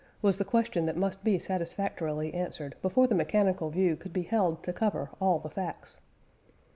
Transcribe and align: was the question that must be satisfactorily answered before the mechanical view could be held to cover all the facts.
was 0.19 0.39
the 0.39 0.43
question 0.43 0.87
that 0.87 0.97
must 0.97 1.23
be 1.23 1.37
satisfactorily 1.37 2.33
answered 2.33 2.73
before 2.81 3.05
the 3.05 3.13
mechanical 3.13 3.69
view 3.69 3.95
could 3.95 4.11
be 4.11 4.23
held 4.23 4.63
to 4.63 4.73
cover 4.73 5.11
all 5.21 5.37
the 5.37 5.47
facts. 5.47 5.99